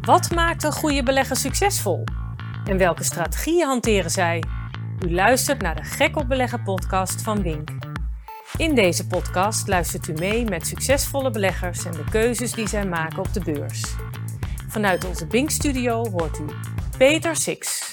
[0.00, 2.04] Wat maakt een goede belegger succesvol?
[2.64, 4.42] En welke strategieën hanteren zij?
[5.06, 7.70] U luistert naar de Gek op Beleggen podcast van Wink.
[8.56, 13.18] In deze podcast luistert u mee met succesvolle beleggers en de keuzes die zij maken
[13.18, 13.94] op de beurs.
[14.68, 16.44] Vanuit onze Bink-studio hoort u
[16.98, 17.92] Peter Six.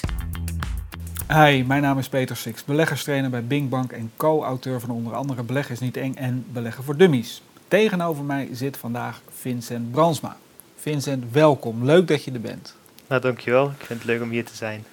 [1.28, 5.74] Hi, mijn naam is Peter Six, beleggerstrainer bij Binkbank en co-auteur van onder andere Beleggen
[5.74, 7.42] is niet eng en Beleggen voor Dummies.
[7.68, 10.36] Tegenover mij zit vandaag Vincent Bransma.
[10.80, 11.84] Vincent, welkom.
[11.84, 12.74] Leuk dat je er bent.
[13.06, 13.66] Nou, dankjewel.
[13.66, 14.84] Ik vind het leuk om hier te zijn.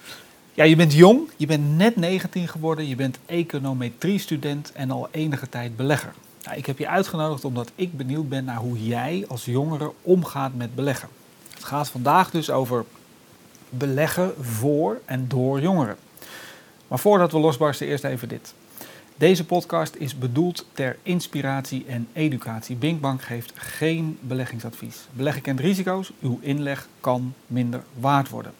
[0.54, 5.48] Ja, je bent jong, je bent net 19 geworden, je bent econometrie-student en al enige
[5.48, 6.12] tijd belegger.
[6.44, 10.54] Nou, ik heb je uitgenodigd omdat ik benieuwd ben naar hoe jij als jongere omgaat
[10.54, 11.08] met beleggen.
[11.54, 12.84] Het gaat vandaag dus over
[13.68, 15.96] beleggen voor en door jongeren.
[16.88, 18.54] Maar voordat we losbarsten, eerst even dit.
[19.18, 22.76] Deze podcast is bedoeld ter inspiratie en educatie.
[22.76, 25.06] Binkbank geeft geen beleggingsadvies.
[25.12, 28.52] Beleggen kent risico's, uw inleg kan minder waard worden.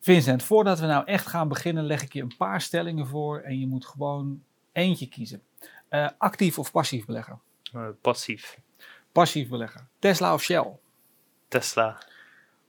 [0.00, 3.58] Vincent, voordat we nou echt gaan beginnen, leg ik je een paar stellingen voor en
[3.58, 5.42] je moet gewoon eentje kiezen.
[5.90, 7.40] Uh, actief of passief beleggen?
[7.74, 8.58] Uh, passief.
[9.12, 9.88] Passief beleggen.
[9.98, 10.76] Tesla of Shell?
[11.48, 12.02] Tesla.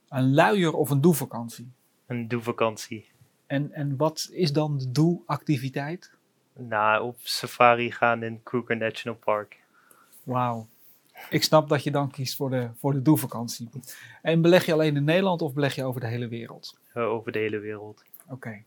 [0.08, 1.72] Een luier of een doevakantie?
[2.06, 3.08] Een doevakantie.
[3.50, 6.10] En, en wat is dan de doelactiviteit?
[6.58, 9.58] Nou, op safari gaan in Kruger National Park.
[10.22, 10.66] Wauw.
[11.30, 13.68] Ik snap dat je dan kiest voor de, voor de doelvakantie.
[14.22, 16.78] En beleg je alleen in Nederland of beleg je over de hele wereld?
[16.94, 18.04] Uh, over de hele wereld.
[18.28, 18.62] Oké.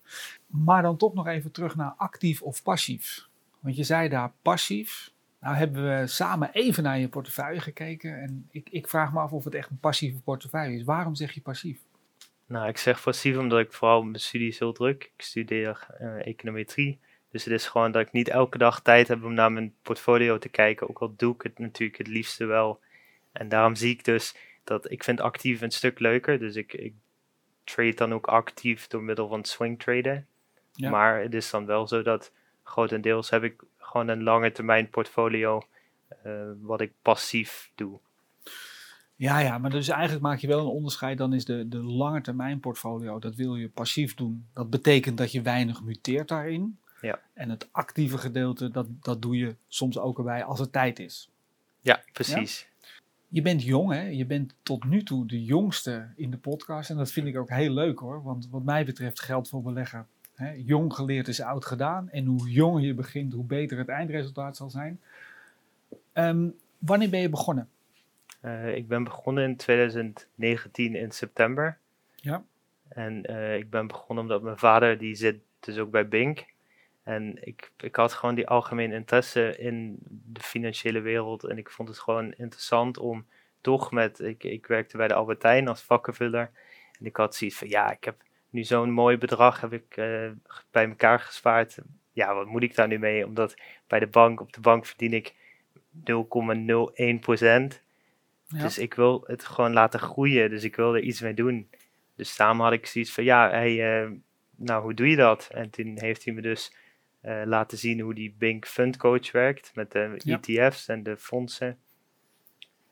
[0.48, 3.28] Maar dan toch nog even terug naar actief of passief.
[3.60, 5.12] Want je zei daar passief.
[5.40, 8.22] Nou hebben we samen even naar je portefeuille gekeken.
[8.22, 10.84] En ik, ik vraag me af of het echt een passieve portefeuille is.
[10.84, 11.80] Waarom zeg je passief?
[12.54, 15.04] Nou, ik zeg passief omdat ik vooral mijn studie is heel druk.
[15.16, 17.00] Ik studeer uh, econometrie.
[17.32, 20.38] Dus het is gewoon dat ik niet elke dag tijd heb om naar mijn portfolio
[20.38, 20.90] te kijken.
[20.90, 22.80] Ook al doe ik het natuurlijk het liefste wel.
[23.32, 26.40] En daarom zie ik dus dat ik vind actief een stuk leuker.
[26.40, 26.94] Dus ik, ik
[27.64, 30.28] trade dan ook actief door middel van swing traden.
[30.74, 30.90] Ja.
[30.90, 32.32] Maar het is dan wel zo dat
[32.64, 35.62] grotendeels heb ik gewoon een lange termijn portfolio
[36.26, 38.00] uh, wat ik passief doe.
[39.16, 41.18] Ja, ja, maar dus eigenlijk maak je wel een onderscheid.
[41.18, 44.46] Dan is de, de lange termijn portfolio, dat wil je passief doen.
[44.54, 46.78] Dat betekent dat je weinig muteert daarin.
[47.02, 47.20] Ja.
[47.34, 51.30] En het actieve gedeelte, dat, dat doe je soms ook erbij als het tijd is.
[51.82, 52.60] Ja, precies.
[52.62, 52.88] Ja?
[53.28, 54.02] Je bent jong, hè?
[54.02, 56.90] Je bent tot nu toe de jongste in de podcast.
[56.90, 58.24] En dat vind ik ook heel leuk hoor.
[58.24, 60.08] Want wat mij betreft geldt voor beleggen.
[60.36, 60.52] Hè?
[60.52, 62.10] Jong geleerd is oud gedaan.
[62.10, 65.00] En hoe jonger je begint, hoe beter het eindresultaat zal zijn.
[66.14, 67.70] Um, wanneer ben je begonnen?
[68.46, 71.78] Uh, ik ben begonnen in 2019 in september.
[72.16, 72.44] Ja.
[72.90, 76.46] En uh, ik ben begonnen omdat mijn vader, die zit dus ook bij Bink.
[77.04, 81.44] En ik, ik had gewoon die algemene interesse in de financiële wereld.
[81.44, 83.26] En ik vond het gewoon interessant om
[83.62, 84.20] toch met...
[84.20, 86.52] Ik, ik werkte bij de Albertijn als vakkenvuller.
[87.00, 90.32] En ik had zoiets van, ja, ik heb nu zo'n mooi bedrag heb ik, uh,
[90.72, 91.78] bij elkaar gespaard.
[92.12, 93.26] Ja, wat moet ik daar nu mee?
[93.26, 93.56] Omdat
[93.88, 95.34] bij de bank, op de bank verdien ik
[97.14, 97.82] 0,01 procent.
[98.54, 98.62] Ja.
[98.62, 100.50] Dus ik wil het gewoon laten groeien.
[100.50, 101.70] Dus ik wil er iets mee doen.
[102.16, 104.12] Dus samen had ik zoiets van, ja, hey, uh,
[104.56, 105.50] nou, hoe doe je dat?
[105.52, 106.76] En toen heeft hij me dus
[107.24, 109.72] uh, laten zien hoe die Bink Fund Coach werkt.
[109.76, 110.40] Met de ja.
[110.42, 111.80] ETF's en de fondsen.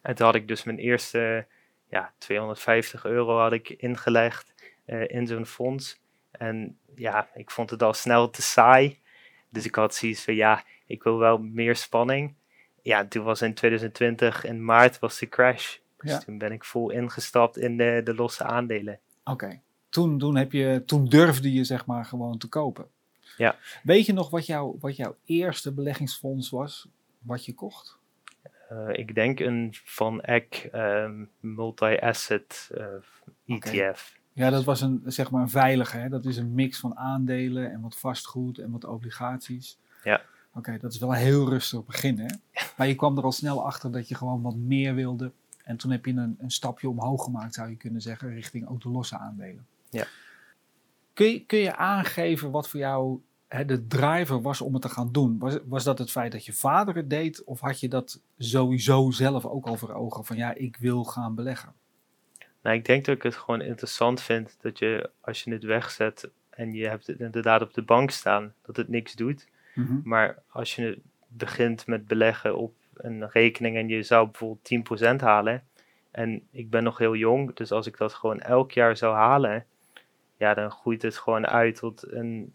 [0.02, 1.46] En toen had ik dus mijn eerste,
[1.90, 4.54] ja, 250 euro had ik ingelegd
[4.86, 6.02] uh, in zo'n fonds.
[6.32, 9.00] En ja, ik vond het al snel te saai.
[9.50, 12.36] Dus ik had zoiets van, ja, ik wil wel meer spanning
[12.82, 15.78] ja, toen was in 2020, in maart, was de crash.
[15.98, 16.18] Dus ja.
[16.18, 19.00] toen ben ik vol ingestapt in de, de losse aandelen.
[19.24, 19.62] Oké, okay.
[19.90, 22.86] toen, toen, heb je, toen durfde je zeg maar gewoon te kopen.
[23.38, 23.56] Ja.
[23.84, 26.88] Weet je nog wat, jou, wat jouw eerste beleggingsfonds was,
[27.20, 28.00] wat je kocht?
[28.72, 32.84] Uh, ik denk een Van Eck um, multi-asset uh,
[33.46, 33.68] ETF.
[33.76, 33.96] Okay.
[34.34, 35.98] Ja, dat was een, zeg maar een veilige.
[35.98, 36.10] Hè?
[36.10, 39.78] Dat is een mix van aandelen en wat vastgoed en wat obligaties.
[40.04, 40.22] Ja.
[40.54, 42.42] Oké, okay, dat is wel heel rustig beginnen.
[42.78, 45.32] Maar je kwam er al snel achter dat je gewoon wat meer wilde.
[45.64, 48.82] En toen heb je een, een stapje omhoog gemaakt, zou je kunnen zeggen, richting ook
[48.82, 49.66] de losse aandelen.
[49.90, 50.06] Ja.
[51.14, 54.90] Kun je, kun je aangeven wat voor jou hè, de driver was om het te
[54.90, 55.38] gaan doen?
[55.40, 57.44] Was, was dat het feit dat je vader het deed?
[57.44, 61.36] Of had je dat sowieso zelf ook al voor ogen van ja, ik wil gaan
[61.36, 61.74] beleggen?
[62.62, 66.30] Nou, ik denk dat ik het gewoon interessant vind dat je als je het wegzet
[66.50, 69.48] en je hebt het inderdaad op de bank staan, dat het niks doet.
[69.74, 70.02] Mm -hmm.
[70.04, 75.64] Maar als je begint met beleggen op een rekening en je zou bijvoorbeeld 10% halen.
[76.12, 79.66] En ik ben nog heel jong, dus als ik dat gewoon elk jaar zou halen,
[80.38, 82.54] ja, dan groeit het gewoon uit tot een,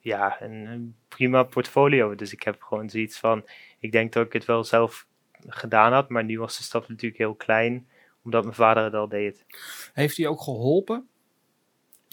[0.00, 2.14] ja, een, een prima portfolio.
[2.14, 3.44] Dus ik heb gewoon zoiets van,
[3.78, 5.06] ik denk dat ik het wel zelf
[5.46, 7.88] gedaan had, maar nu was de stap natuurlijk heel klein
[8.24, 9.44] omdat mijn vader het al deed.
[9.92, 11.08] Heeft hij ook geholpen?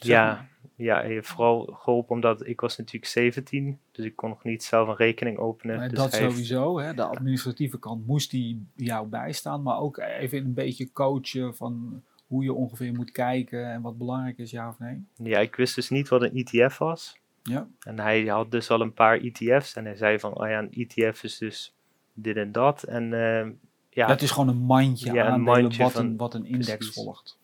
[0.06, 4.88] Ja, ja, vooral geholpen omdat ik was natuurlijk 17, dus ik kon nog niet zelf
[4.88, 5.80] een rekening openen.
[5.80, 6.80] Nee, dus dat heeft- sowieso.
[6.80, 6.94] Hè.
[6.94, 12.44] De administratieve kant moest die jou bijstaan, maar ook even een beetje coachen van hoe
[12.44, 15.04] je ongeveer moet kijken en wat belangrijk is, ja of nee.
[15.16, 17.20] ja, ik wist dus niet wat een ETF was.
[17.44, 17.68] Ja.
[17.80, 20.72] En hij had dus al een paar ETF's en hij zei van, oh ja, een
[20.72, 21.74] ETF is dus
[22.14, 22.84] dit en dat.
[22.84, 23.50] En eh,
[23.90, 26.76] ja, Dat is gewoon een mandje Ja, een aandelen mandje wat, een, wat een index
[26.76, 26.94] precies.
[26.94, 27.40] volgt.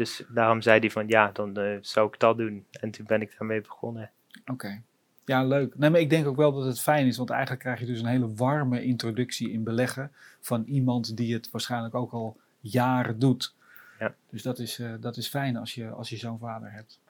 [0.00, 2.66] Dus daarom zei hij van, ja, dan eh, zou ik dat doen.
[2.70, 4.10] En toen ben ik daarmee begonnen.
[4.46, 4.82] Oké.
[5.24, 5.78] Ja, leuk.
[5.78, 8.00] Nee, maar ik denk ook wel dat het fijn is, want eigenlijk krijg je dus
[8.00, 13.54] een hele warme introductie in beleggen van iemand die het waarschijnlijk ook al jaren doet.
[13.98, 14.14] Ja.
[14.30, 17.00] Dus dat is, eh, dat is fijn als je, als je zo'n vader hebt.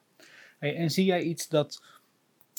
[0.58, 1.82] Hey, en zie jij iets dat,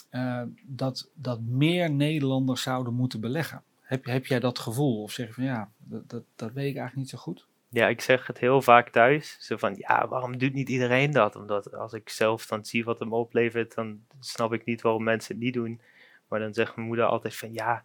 [0.09, 3.63] eh, dat, dat meer Nederlanders zouden moeten beleggen?
[3.81, 5.01] Heb, heb jij dat gevoel?
[5.01, 7.49] Of zeg je van ja, dat, dat, dat weet ik eigenlijk niet zo goed?
[7.73, 9.37] Ja, ik zeg het heel vaak thuis.
[9.39, 11.35] Zo van, ja, waarom doet niet iedereen dat?
[11.35, 15.03] Omdat als ik zelf dan zie wat het me oplevert, dan snap ik niet waarom
[15.03, 15.81] mensen het niet doen.
[16.27, 17.83] Maar dan zegt mijn moeder altijd van, ja,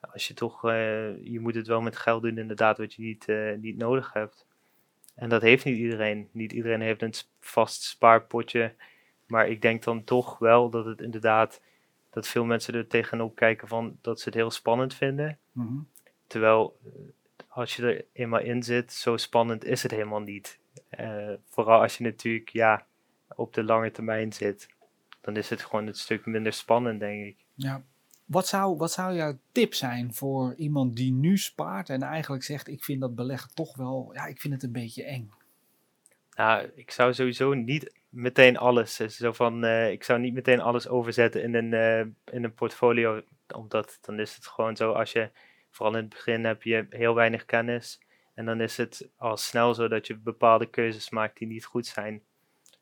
[0.00, 3.28] als je toch, eh, je moet het wel met geld doen inderdaad, wat je niet,
[3.28, 4.46] eh, niet nodig hebt.
[5.14, 6.28] En dat heeft niet iedereen.
[6.32, 8.74] Niet iedereen heeft een vast spaarpotje.
[9.26, 11.60] Maar ik denk dan toch wel dat het inderdaad,
[12.10, 15.38] dat veel mensen er tegenop kijken van, dat ze het heel spannend vinden.
[15.52, 15.78] Mhm.
[16.26, 16.92] Terwijl eh,
[17.56, 20.58] als je er eenmaal in zit, zo spannend is het helemaal niet.
[20.88, 22.86] Eh, vooral als je natuurlijk ja,
[23.34, 24.68] op de lange termijn zit,
[25.20, 27.36] dan is het gewoon een stuk minder spannend, denk ik.
[27.54, 27.82] Ja.
[28.24, 32.68] Wat zou, wat zou jouw tip zijn voor iemand die nu spaart en eigenlijk zegt:
[32.68, 35.30] Ik vind dat beleggen toch wel, ja, ik vind het een beetje eng?
[36.34, 40.60] Nou, ik zou sowieso niet meteen alles, eh, zo van, eh, ik zou niet meteen
[40.60, 41.72] alles overzetten in een,
[42.24, 43.22] in een portfolio,
[43.54, 45.30] omdat dan is het gewoon zo, als je,
[45.76, 48.00] vooral in het begin heb je heel weinig kennis,
[48.34, 51.86] en dan is het al snel zo dat je bepaalde keuzes maakt die niet goed
[51.86, 52.22] zijn.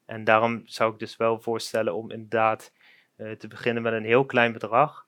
[0.06, 2.72] En daarom zou ik dus wel voorstellen om inderdaad
[3.16, 5.06] eh, te beginnen met een heel klein bedrag.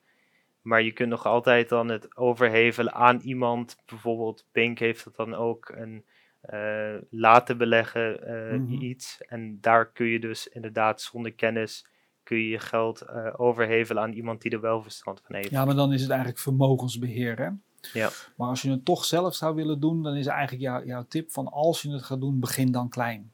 [0.63, 3.83] Maar je kunt nog altijd dan het overhevelen aan iemand.
[3.87, 6.05] Bijvoorbeeld Pink heeft dat dan ook een
[6.41, 8.73] eh, laten beleggen eh, Mhm.
[8.73, 9.23] iets.
[9.23, 11.87] En daar kun je dus inderdaad zonder kennis
[12.23, 15.51] kun je je geld overhevelen aan iemand die er wel verstand van heeft.
[15.51, 17.39] Ja, maar dan is het eigenlijk vermogensbeheer.
[17.39, 17.49] Hè?
[17.93, 18.11] Ja.
[18.37, 21.31] Maar als je het toch zelf zou willen doen, dan is eigenlijk jou- jouw tip
[21.33, 23.31] van als je het gaat doen, begin dan klein.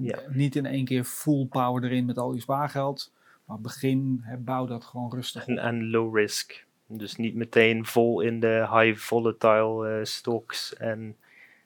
[0.00, 0.18] Ja.
[0.30, 3.12] Niet in één keer full power erin met al je spaargeld,
[3.44, 5.64] maar begin, hè, bouw dat gewoon rustig En, op.
[5.64, 6.66] en low risk.
[6.86, 10.74] Dus niet meteen vol in de high volatile eh, stocks.
[10.76, 11.16] En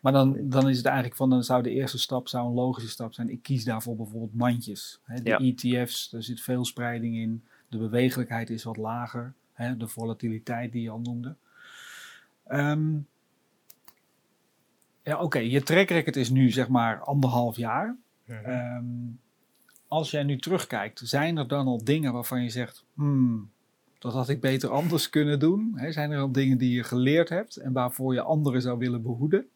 [0.00, 2.88] Maar dan, dan is het eigenlijk van, dan zou de eerste stap zou een logische
[2.90, 3.30] stap zijn.
[3.30, 5.00] Ik kies daarvoor bijvoorbeeld mandjes.
[5.04, 5.22] Hè?
[5.22, 5.38] De Ja.
[5.38, 7.44] ETF's, er zit veel spreiding in.
[7.68, 9.34] De bewegelijkheid is wat lager.
[9.52, 9.76] Hè?
[9.76, 11.34] De volatiliteit die je al noemde.
[12.44, 12.98] Ehm,
[15.02, 15.38] ja, oké.
[15.38, 17.96] Je track record is nu zeg maar anderhalf jaar.
[18.26, 18.84] Ehm,
[19.88, 23.50] als jij nu terugkijkt, zijn er dan al dingen waarvan je zegt, hmm,
[23.98, 25.72] dat had ik beter anders kunnen doen?
[25.74, 29.02] Hè, zijn er al dingen die je geleerd hebt en waarvoor je anderen zou willen
[29.02, 29.48] behoeden?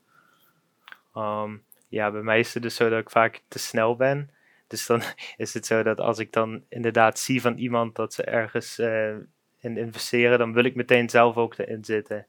[1.14, 1.56] Ehm,
[1.88, 4.30] ja, bij mij is het dus zo dat ik vaak te snel ben.
[4.66, 5.02] Dus dan
[5.36, 9.16] is het zo dat als ik dan inderdaad zie van iemand dat ze ergens eh,
[9.60, 12.26] in investeren, dan wil ik meteen zelf ook erin zitten.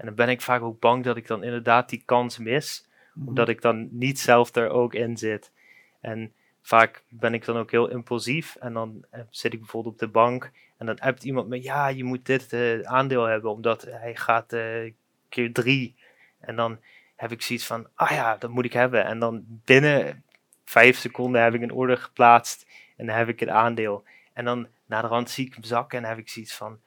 [0.00, 2.88] En dan ben ik vaak ook bang dat ik dan inderdaad die kans mis,
[3.26, 5.52] omdat ik dan niet zelf er ook in zit.
[6.00, 6.32] En
[6.62, 10.08] vaak ben ik dan ook heel impulsief en dan eh, zit ik bijvoorbeeld op de
[10.08, 14.16] bank en dan appt iemand me, ja, je moet dit eh, aandeel hebben, omdat hij
[14.16, 14.92] gaat eh,
[15.28, 15.96] keer drie.
[16.38, 16.78] En dan
[17.16, 19.04] heb ik zoiets van, ah ja, dat moet ik hebben.
[19.04, 20.24] En dan binnen
[20.64, 24.04] vijf seconden heb ik een order geplaatst en dan heb ik het aandeel.
[24.32, 26.80] En dan na de rand zie ik hem zakken en heb ik zoiets van,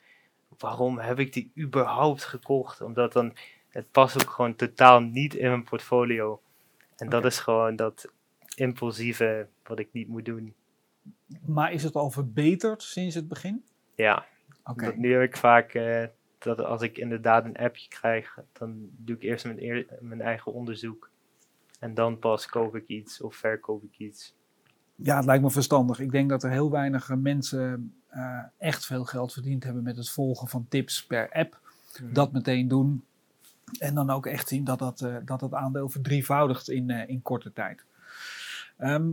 [0.58, 2.82] waarom heb ik die überhaupt gekocht?
[2.82, 3.34] Omdat dan,
[3.70, 6.42] het past ook gewoon totaal niet in mijn portfolio.
[6.98, 8.12] En dat is gewoon dat
[8.56, 10.54] impulsieve wat ik niet moet doen.
[11.46, 13.64] Maar is het al verbeterd sinds het begin?
[13.96, 14.26] Ja,
[14.64, 14.86] Oké.
[14.86, 16.04] dat- nu heb ik vaak eh,
[16.40, 20.54] dat als ik inderdaad een appje krijg, dan doe ik eerst mijn, eer- mijn eigen
[20.54, 21.10] onderzoek.
[21.80, 24.36] En dan pas koop ik iets of verkoop ik iets.
[24.96, 26.00] Ja, het lijkt me verstandig.
[26.00, 30.10] Ik denk dat er heel weinig mensen eh, echt veel geld verdiend hebben met het
[30.10, 31.60] volgen van tips per app.
[32.12, 33.04] Dat meteen doen.
[33.80, 37.22] En dan ook echt zien dat dat, eh, dat het aandeel verdrievoudigt in, eh, in
[37.22, 37.86] korte tijd.
[38.78, 39.12] Ehm,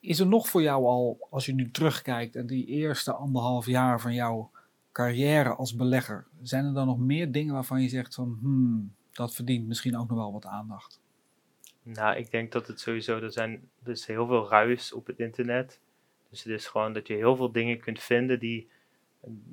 [0.00, 4.00] is er nog voor jou al, als je nu terugkijkt en die eerste anderhalf jaar
[4.00, 4.50] van jouw
[4.92, 9.34] carrière als belegger, zijn er dan nog meer dingen waarvan je zegt van, hmm, dat
[9.34, 11.00] verdient misschien ook nog wel wat aandacht?
[11.82, 15.18] Nou, ik denk dat het sowieso, er zijn er is heel veel ruis op het
[15.18, 15.80] internet.
[16.30, 18.68] Dus het is gewoon dat je heel veel dingen kunt vinden die,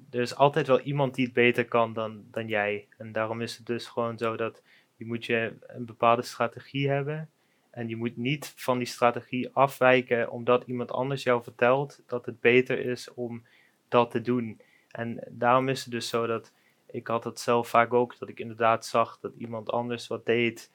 [0.10, 2.88] er is altijd wel iemand die het beter kan dan, dan jij.
[2.98, 4.62] En daarom is het dus gewoon zo dat
[4.96, 7.30] je moet je een bepaalde strategie hebben.
[7.72, 12.40] En je moet niet van die strategie afwijken omdat iemand anders jou vertelt dat het
[12.40, 13.44] beter is om
[13.88, 14.62] dat te doen.
[14.92, 16.52] En daarom is het dus zo dat
[16.86, 20.72] ik had het zelf vaak ook, dat ik inderdaad zag dat iemand anders wat deed,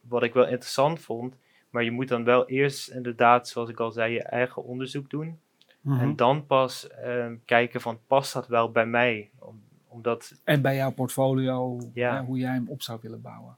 [0.00, 1.36] wat ik wel interessant vond.
[1.70, 5.40] Maar je moet dan wel eerst inderdaad, zoals ik al zei, je eigen onderzoek doen.
[5.82, 6.00] Mhm.
[6.00, 9.30] En dan pas ehm, kijken van, past dat wel bij mij?
[9.38, 12.16] Om, omdat, En bij jouw portfolio, Ja.
[12.16, 13.56] hè, hoe jij hem op zou willen bouwen.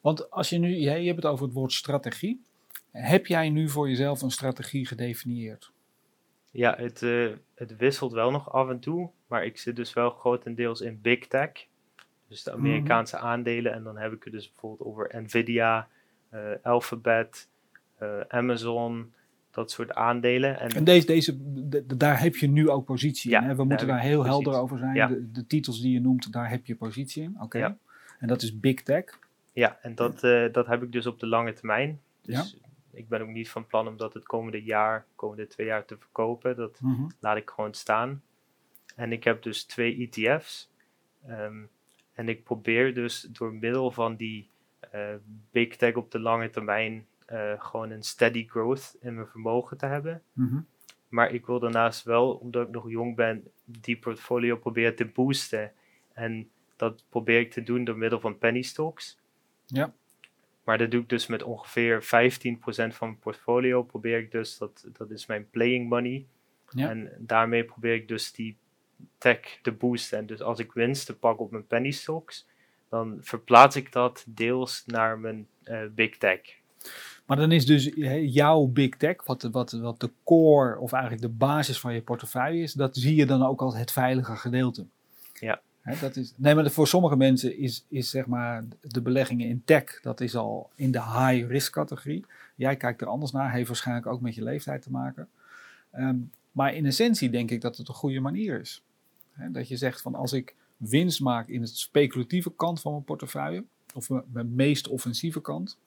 [0.00, 2.42] Want als je nu, je hebt het over het woord strategie.
[2.90, 5.72] Heb jij nu voor jezelf een strategie gedefinieerd?
[6.50, 9.10] ja, het, eh, het wisselt wel nog af en toe.
[9.26, 11.50] Maar ik zit dus wel grotendeels in big tech.
[12.28, 13.72] Dus de Amerikaanse aandelen.
[13.72, 15.88] En dan heb ik het dus bijvoorbeeld over Nvidia,
[16.28, 17.48] eh, Alphabet,
[17.98, 19.14] eh, Amazon,
[19.52, 20.60] dat soort aandelen.
[20.60, 21.36] En En deze, deze,
[21.68, 23.48] de- de- daar heb je nu ook positie Ja, in.
[23.48, 23.54] Hè?
[23.54, 24.42] We moeten daar heel positie.
[24.42, 24.94] helder over zijn.
[24.94, 25.06] Ja.
[25.06, 27.36] De, de titels die je noemt, daar heb je positie in.
[27.40, 27.58] Oké.
[27.58, 27.76] Ja.
[28.18, 29.04] En dat is big tech.
[29.52, 32.00] Ja, en dat, eh, dat heb ik dus op de lange termijn.
[32.22, 32.58] Dus
[32.92, 35.96] ik ben ook niet van plan om dat het komende jaar, komende twee jaar te
[35.98, 36.56] verkopen.
[36.56, 37.02] Dat Mhm.
[37.20, 38.22] laat ik gewoon staan.
[38.96, 40.70] En ik heb dus twee ETF's.
[41.26, 41.56] Ehm,
[42.14, 44.50] en ik probeer dus door middel van die
[44.90, 45.00] eh,
[45.50, 49.86] big tech op de lange termijn eh, gewoon een steady growth in mijn vermogen te
[49.86, 50.22] hebben.
[50.32, 50.60] Mhm.
[51.08, 55.72] Maar ik wil daarnaast wel, omdat ik nog jong ben, die portfolio proberen te boosten.
[56.12, 59.18] En dat probeer ik te doen door middel van penny stocks.
[59.66, 59.94] Ja.
[60.64, 62.06] Maar dat doe ik dus met ongeveer 15%
[62.94, 63.82] van mijn portfolio.
[63.82, 66.26] Probeer ik dus, dat, dat is mijn playing money.
[66.68, 66.88] Ja.
[66.90, 68.56] En daarmee probeer ik dus die
[69.18, 70.18] tech te boosten.
[70.18, 72.48] En dus als ik winsten pak op mijn penny stocks,
[72.88, 76.40] dan verplaats ik dat deels naar mijn eh, big tech.
[77.26, 77.90] Maar dan is dus
[78.24, 82.02] jouw big tech, wat de, wat, wat de core of eigenlijk de basis van je
[82.02, 84.86] portefeuille is, dat zie je dan ook als het veilige gedeelte.
[85.40, 85.60] Ja.
[86.00, 90.00] Dat is, nee, maar voor sommige mensen is, is zeg maar de beleggingen in tech,
[90.00, 92.24] dat is al in de high risk categorie.
[92.54, 95.28] Jij kijkt er anders naar, heeft waarschijnlijk ook met je leeftijd te maken.
[95.90, 96.16] Ehm,
[96.52, 98.82] maar in essentie denk ik dat het een goede manier is.
[99.48, 103.64] Dat je zegt van als ik winst maak in het speculatieve kant van mijn portefeuille,
[103.94, 105.78] of mijn meest offensieve kant,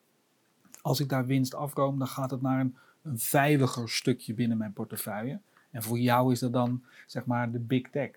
[0.85, 4.73] als ik daar winst afroom, dan gaat het naar een, een veiliger stukje binnen mijn
[4.73, 5.39] portefeuille.
[5.71, 8.09] En voor jou is dat dan zeg maar de big tech.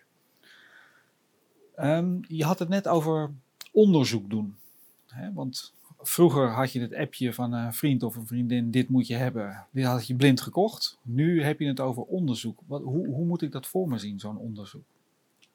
[1.74, 3.30] Ehm, je had het net over
[3.72, 4.56] onderzoek doen.
[5.34, 9.16] Want vroeger had je het appje van een vriend of een vriendin, dit moet je
[9.16, 9.66] hebben.
[9.70, 10.98] Dit had je blind gekocht.
[11.02, 12.60] Nu heb je het over onderzoek.
[12.66, 14.84] Wat, hoe, hoe moet ik dat voor me zien, zo'n onderzoek?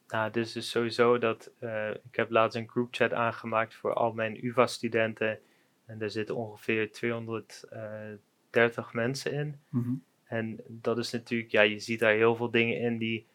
[0.08, 4.14] Nou, het is dus sowieso dat eh, ik heb laatst een groupchat aangemaakt voor al
[4.14, 5.40] mijn UvA-studenten.
[5.86, 9.60] En daar zitten ongeveer 230 mensen in.
[10.24, 13.26] En dat is natuurlijk, ja, je ziet daar heel veel dingen in die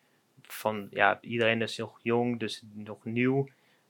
[0.43, 3.49] van, ja, iedereen is nog jong, dus nog nieuw.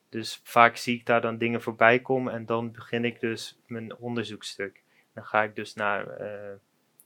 [0.09, 3.97] Dus vaak zie ik daar dan dingen voorbij komen en dan begin ik dus mijn
[3.97, 4.83] onderzoekstuk.
[5.13, 6.57] Dan ga ik dus naar, eh,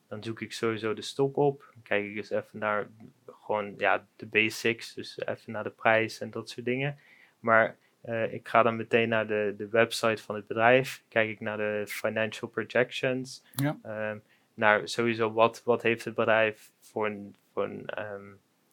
[0.08, 1.70] dan zoek ik sowieso de stok op.
[1.74, 2.88] Dan kijk ik eens even naar
[3.26, 6.98] gewoon, ja, de basics, dus even naar de prijs en dat soort dingen.
[7.40, 11.40] Maar eh, ik ga dan meteen naar de, de website van het bedrijf, kijk ik
[11.40, 13.42] naar de financial projections.
[13.54, 13.78] Ja.
[13.82, 14.18] Ehm,
[14.54, 18.30] naar sowieso wat, wat heeft het bedrijf voor een, voor een ehm,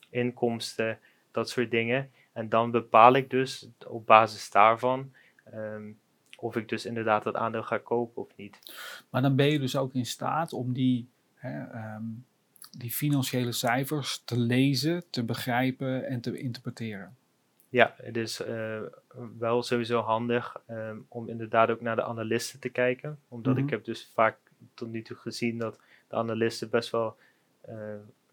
[0.10, 1.00] inkomsten,
[1.32, 2.12] dat soort dingen.
[2.34, 5.92] En dan bepaal ik dus op basis daarvan ehm,
[6.38, 8.60] of ik dus inderdaad dat aandeel ga kopen of niet.
[9.10, 11.66] Maar dan ben je dus ook in staat om die, hè,
[12.78, 17.18] die financiële cijfers te lezen, te begrijpen en te interpreteren.
[17.70, 18.80] Ja, het is eh,
[19.38, 23.20] wel sowieso handig ehm, om inderdaad ook naar de analisten te kijken.
[23.28, 23.64] Omdat Mhm.
[23.64, 24.38] ik heb dus vaak
[24.74, 27.18] tot nu toe gezien dat de analisten best wel
[27.62, 27.76] eh,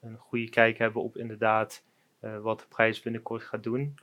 [0.00, 1.82] een goede kijk hebben op inderdaad
[2.20, 3.98] eh, wat de prijs binnenkort gaat doen.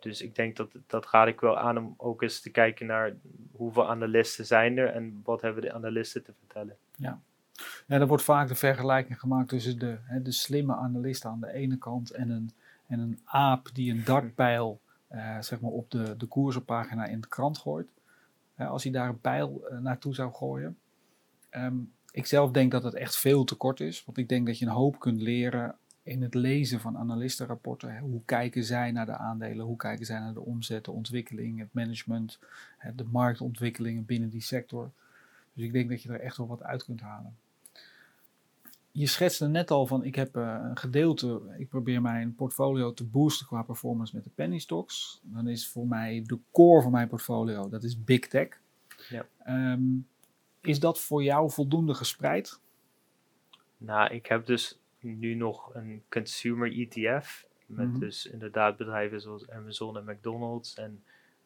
[0.00, 3.16] Dus ik denk dat dat raad ik wel aan om ook eens te kijken naar
[3.52, 6.76] hoeveel analisten zijn er en wat hebben de analisten te vertellen.
[6.96, 7.20] Ja,
[7.86, 11.78] er wordt vaak de vergelijking gemaakt tussen de, hè, de slimme analist aan de ene
[11.78, 12.50] kant en een,
[12.90, 17.28] en een aap die een dartpijl eh, zeg maar op de, de koersenpagina in de
[17.28, 17.88] krant gooit.
[18.54, 20.78] Hè, als hij daar een pijl eh, naartoe zou gooien.
[21.48, 21.76] Ehm,
[22.10, 24.66] ik zelf denk dat het echt veel te kort is, want ik denk dat je
[24.66, 27.98] een hoop kunt leren in het lezen van analistenrapporten.
[27.98, 31.72] Hoe kijken zij naar de aandelen, hoe kijken zij naar de omzet, de ontwikkeling, het
[31.72, 32.38] management,
[32.96, 34.90] de marktontwikkelingen binnen die sector.
[35.52, 37.36] Dus ik denk dat je er echt wel wat uit kunt halen.
[38.92, 43.04] Je schetste net al van, ik heb eh, een gedeelte, ik probeer mijn portfolio te
[43.04, 45.20] boosten qua performance met de penny stocks.
[45.22, 48.48] Dan is voor mij de core van mijn portfolio, dat is big tech.
[49.08, 49.26] Ja.
[49.44, 49.82] Ehm,
[50.60, 52.60] is dat voor jou voldoende gespreid?
[53.76, 57.46] Nou, ik heb dus nu nog een consumer ETF.
[57.66, 57.98] Met Mhm.
[57.98, 60.74] dus inderdaad bedrijven zoals Amazon en McDonald's.
[60.74, 61.02] En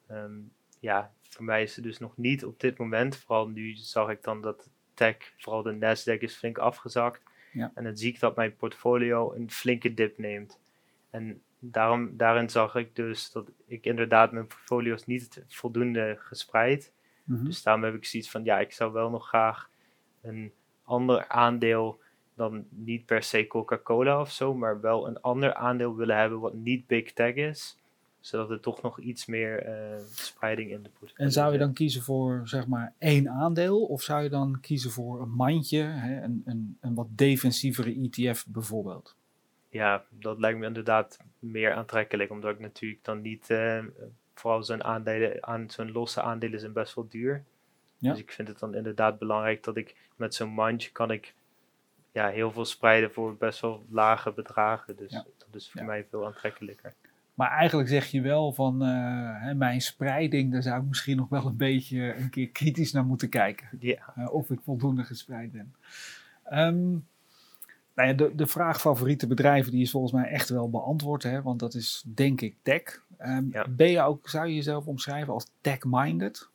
[0.06, 0.32] ehm,
[0.80, 3.16] ja, voor mij is het dus nog niet op dit moment.
[3.16, 7.22] Vooral nu zag ik dan dat tech, vooral de Nasdaq, is flink afgezakt.
[7.54, 7.72] Ja.
[7.74, 10.60] En dan zie ik dat mijn portfolio een flinke dip neemt.
[11.10, 16.92] En daarom, daarin zag ik dus dat ik inderdaad mijn portfolio's niet voldoende gespreid.
[17.24, 17.44] Mhm.
[17.44, 19.70] Dus daarom heb ik zoiets van, ja, ik zou wel nog graag
[20.22, 20.52] een
[20.84, 22.00] ander aandeel
[22.34, 26.54] dan niet per se Coca-Cola of zo, maar wel een ander aandeel willen hebben wat
[26.54, 27.78] niet big tech is.
[28.24, 31.72] Zodat er toch nog iets meer eh, spreiding in de portfolio En zou je dan
[31.72, 33.84] kiezen voor zeg maar één aandeel?
[33.84, 38.46] Of zou je dan kiezen voor een mandje, hè, een, een, een wat defensievere ETF
[38.48, 39.16] bijvoorbeeld?
[39.68, 43.84] Ja, dat lijkt me inderdaad meer aantrekkelijk, omdat ik natuurlijk dan niet, eh,
[44.34, 47.44] vooral zo'n aandelen, aan, zo'n losse aandelen zijn best wel duur.
[47.98, 48.10] Ja.
[48.10, 51.34] Dus ik vind het dan inderdaad belangrijk dat ik met zo'n mandje kan ik
[52.12, 54.96] ja, heel veel spreiden voor best wel lage bedragen.
[54.96, 55.24] Dus Ja.
[55.38, 55.86] dat is voor Ja.
[55.86, 56.94] mij veel aantrekkelijker.
[57.34, 61.46] Maar eigenlijk zeg je wel van eh, mijn spreiding, daar zou ik misschien nog wel
[61.46, 63.68] een beetje een keer kritisch naar moeten kijken.
[63.78, 65.74] Ja, eh, of ik voldoende gespreid ben.
[66.44, 66.90] Ehm,
[67.94, 71.42] nou ja, de, de vraag favoriete bedrijven die is volgens mij echt wel beantwoord, hè,
[71.42, 73.02] want dat is denk ik tech.
[73.18, 73.66] Ehm, Ja.
[73.68, 76.48] Ben je ook, zou je jezelf omschrijven als tech-minded?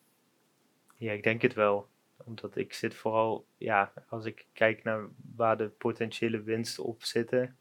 [0.97, 1.87] ja, ik denk het wel.
[2.25, 5.01] Omdat ik zit vooral, ja, als ik kijk naar
[5.35, 7.55] waar de potentiële winsten op zitten,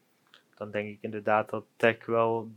[0.55, 2.51] dan denk ik inderdaad dat tech wel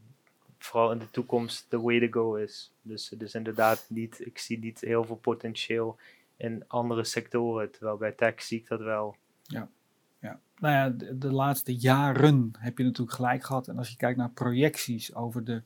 [0.64, 2.72] vooral in de toekomst de way to go is.
[2.82, 5.98] Dus, dus inderdaad niet, ik zie niet heel veel potentieel
[6.38, 9.16] in andere sectoren, terwijl bij tech zie ik dat wel.
[9.44, 9.70] Ja.
[10.62, 13.68] Nou ja, de, laatste jaren heb je natuurlijk gelijk gehad.
[13.68, 15.62] En als je kijkt naar projecties over de,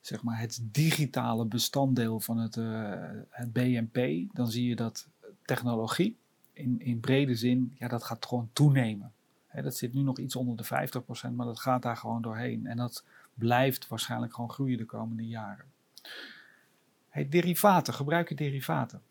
[0.00, 2.92] zeg maar, het digitale bestanddeel van het, eh,
[3.28, 5.08] het BNP, dan zie je dat
[5.44, 6.16] technologie
[6.52, 9.12] in, in brede zin, ja, dat gaat gewoon toenemen.
[9.62, 12.66] Dat zit nu nog iets onder de 50%, maar dat gaat daar gewoon doorheen.
[12.66, 13.04] En dat
[13.42, 15.64] blijft waarschijnlijk gewoon groeien de komende jaren.
[17.08, 19.02] Hey, derivaten, gebruik je derivaten?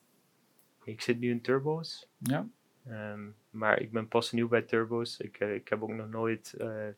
[0.83, 2.47] Ik zit nu in turbo's, Ja?
[2.85, 5.17] ehm, maar ik ben pas nieuw bij turbo's.
[5.19, 6.93] Ik, eh, ik heb ook nog nooit eh, eh,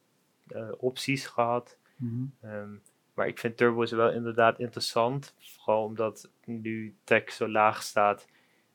[0.77, 1.77] opties gehad.
[1.95, 2.25] Mhm.
[2.41, 2.69] Ehm,
[3.13, 5.33] maar ik vind turbo's wel inderdaad interessant.
[5.39, 8.27] Vooral omdat nu tech zo laag staat.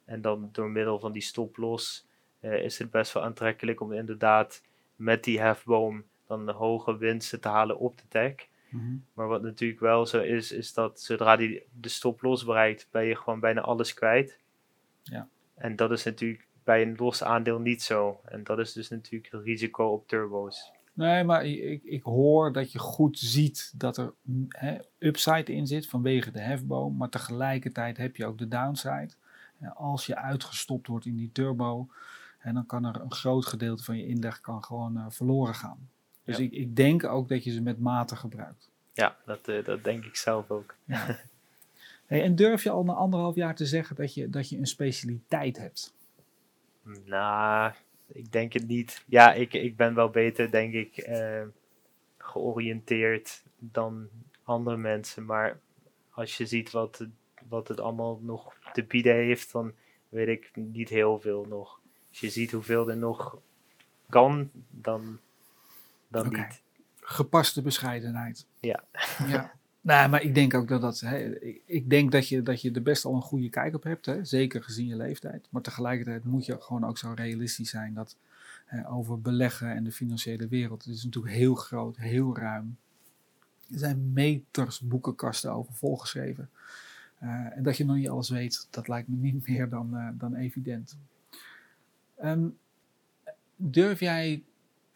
[0.04, 2.06] En dan door middel van die stop-loss
[2.40, 4.62] is het best wel aantrekkelijk om inderdaad
[4.96, 8.34] met die hefboom dan de hoge winsten te halen op de tech.
[8.68, 8.96] Mhm.
[9.14, 13.16] Maar wat natuurlijk wel zo is, is dat zodra die de stop-loss bereikt, ben je
[13.16, 14.38] gewoon bijna alles kwijt.
[15.02, 15.28] Ja.
[15.54, 18.20] En dat is natuurlijk bij een los aandeel niet zo.
[18.24, 20.72] En dat is dus natuurlijk het risico op turbo's.
[20.92, 24.48] Nee, maar ik, ik hoor dat je goed ziet dat er mm,
[24.98, 26.96] upside in zit vanwege de hefboom.
[26.96, 29.10] Maar tegelijkertijd heb je ook de downside.
[29.74, 31.88] Als je uitgestopt wordt in die turbo,
[32.38, 35.88] en dan kan er een groot gedeelte van je inleg kan gewoon eh, verloren gaan.
[36.28, 36.44] Dus Ja.
[36.44, 38.70] ik, ik denk ook dat je ze met mate gebruikt.
[38.92, 40.74] Ja, dat, eh, dat denk ik zelf ook.
[42.06, 44.66] Hey, en durf je al na anderhalf jaar te zeggen dat je, dat je een
[44.66, 45.94] specialiteit hebt?
[47.04, 47.72] Nou,
[48.06, 49.04] ik denk het niet.
[49.06, 51.42] Ja, ik, ik ben wel beter, denk ik, eh,
[52.18, 54.08] georiënteerd dan
[54.42, 55.24] andere mensen.
[55.24, 55.60] Maar
[56.10, 57.06] als je ziet wat,
[57.48, 59.72] wat het allemaal nog te bieden heeft, dan
[60.08, 61.80] weet ik niet heel veel nog.
[62.08, 63.38] Als je ziet hoeveel er nog
[64.08, 65.18] kan, dan,
[66.09, 66.62] dan niet.
[67.01, 68.47] Gepaste bescheidenheid.
[68.61, 68.85] Ja.
[69.27, 69.53] ja.
[69.81, 71.01] Nou, maar ik denk ook dat dat.
[71.01, 73.83] Hè, ik, ik denk dat je, dat je er best al een goede kijk op
[73.83, 74.07] hebt.
[74.07, 75.49] Hè, zeker gezien je leeftijd.
[75.51, 78.16] Maar tegelijkertijd moet je gewoon ook zo realistisch zijn dat
[78.64, 80.85] hè, over beleggen en de financiële wereld.
[80.85, 82.79] Het is natuurlijk heel groot, heel ruim.
[83.71, 86.51] Er zijn meters boekenkasten over volgeschreven.
[87.18, 90.09] Eh, en dat je nog niet alles weet, dat lijkt me niet meer dan, eh,
[90.12, 90.99] dan evident.
[92.16, 92.49] Ehm,
[93.57, 94.42] durf jij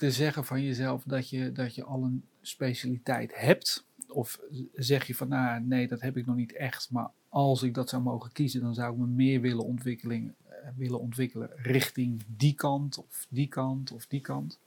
[0.02, 3.86] te zeggen van jezelf dat je, dat je al een specialiteit hebt?
[4.08, 4.40] Of
[4.74, 7.88] zeg je van, nou nee, dat heb ik nog niet echt, maar als ik dat
[7.88, 12.54] zou mogen kiezen, dan zou ik me meer willen, ontwikkeling, eh, willen ontwikkelen richting die
[12.54, 14.58] kant of die kant of die kant?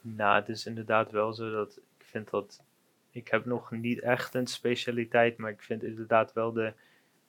[0.00, 2.62] Nou, het is inderdaad wel zo dat ik vind dat.
[3.10, 6.72] Ik heb nog niet echt een specialiteit, maar ik vind inderdaad wel de.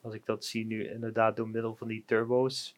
[0.01, 2.75] Als ik dat zie nu, inderdaad door middel van die turbo's.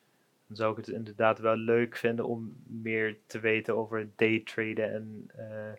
[0.48, 5.30] Dan zou ik het inderdaad wel leuk vinden om meer te weten over daytraden en
[5.36, 5.74] eh,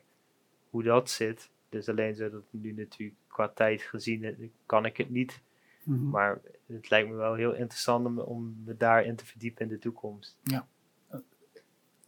[0.71, 1.51] hoe dat zit.
[1.69, 4.33] Dus alleen zo dat nu natuurlijk qua tijd gezien eh,
[4.67, 5.41] kan ik het niet.
[5.83, 6.09] Mhm.
[6.09, 9.79] Maar het lijkt me wel heel interessant om, om me daarin te verdiepen in de
[9.79, 10.37] toekomst.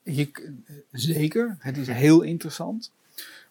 [0.03, 0.51] Je, k-
[0.93, 2.93] zeker, het is heel interessant.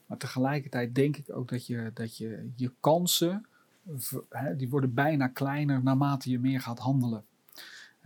[0.06, 3.46] Maar tegelijkertijd denk ik ook dat je dat je, je kansen,
[4.58, 7.24] die worden bijna kleiner naarmate je meer gaat handelen.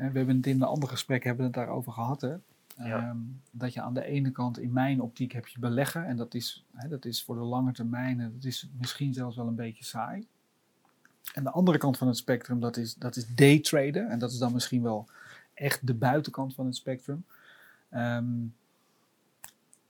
[0.10, 2.22] We hebben het in de andere gesprek hebben het daarover gehad.
[2.22, 2.36] Hè?
[2.78, 2.98] Ja.
[2.98, 3.18] Ehm,
[3.52, 6.06] dat je aan de ene kant, in mijn optiek, heb je beleggen.
[6.06, 9.36] En dat is, hè, dat is voor de lange termijn, en dat is misschien zelfs
[9.36, 10.28] wel een beetje saai.
[11.34, 14.10] En de andere kant van het spectrum, dat is, dat is daytraden.
[14.10, 15.08] En dat is dan misschien wel
[15.54, 17.26] echt de buitenkant van het spectrum.
[17.90, 18.34] Ehm,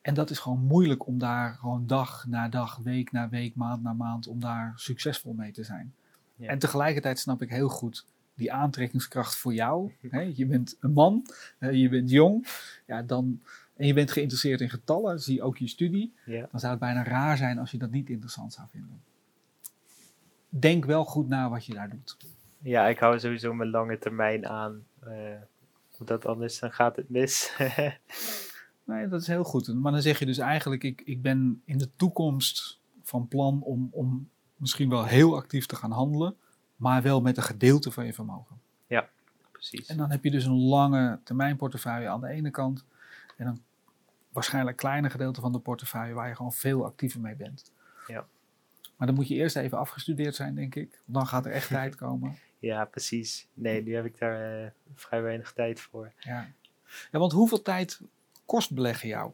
[0.02, 3.84] en dat is gewoon moeilijk om daar gewoon dag na dag, week na week, maand
[3.84, 5.94] na maand, om daar succesvol mee te zijn.
[6.36, 6.48] Ja.
[6.48, 8.06] En tegelijkertijd snap ik heel goed
[8.42, 9.92] die aantrekkingskracht voor jou.
[10.10, 10.32] Hè?
[10.36, 11.26] Je bent een man,
[11.72, 12.48] je bent jong,
[12.86, 13.42] ja, dan,
[13.76, 16.14] en je bent geïnteresseerd in getallen, zie ook je studie.
[16.26, 16.48] Ja.
[16.52, 19.02] Dan zou het bijna raar zijn als je dat niet interessant zou vinden.
[20.50, 22.18] Denk wel goed na wat je daar doet.
[22.58, 24.84] ja, ik hou sowieso mijn lange termijn aan.
[25.00, 25.42] eh
[26.00, 27.52] omdat anders dan gaat het mis.
[28.84, 29.74] Nee, dat is heel goed.
[29.74, 33.88] Maar dan zeg je dus eigenlijk, ik, ik ben in de toekomst van plan om,
[33.92, 36.36] om misschien wel heel actief te gaan handelen,
[36.82, 38.60] maar wel met een gedeelte van je vermogen.
[39.52, 39.88] Precies.
[39.88, 42.86] En dan heb je dus een lange termijn portefeuille aan de ene kant
[43.38, 43.64] en een
[44.32, 47.72] waarschijnlijk kleiner gedeelte van de portefeuille waar je gewoon veel actiever mee bent.
[48.08, 48.26] Ja.
[48.96, 51.02] Maar dan moet je eerst even afgestudeerd zijn, denk ik.
[51.06, 52.38] Dan gaat er echt tijd komen.
[52.60, 53.48] Ja, precies.
[53.54, 56.12] Nee, nu heb ik daar eh, vrij weinig tijd voor.
[56.20, 56.48] Ja.
[57.12, 58.02] ja, want hoeveel tijd
[58.46, 59.32] kost beleggen jou?